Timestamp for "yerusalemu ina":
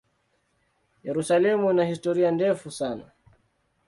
1.03-1.85